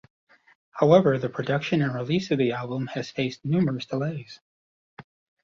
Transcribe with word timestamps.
However, 0.71 1.19
the 1.19 1.29
production 1.29 1.79
and 1.83 1.93
release 1.93 2.31
of 2.31 2.39
the 2.39 2.53
album 2.53 2.87
has 2.87 3.11
faced 3.11 3.45
numerous 3.45 3.85
delays. 3.85 4.39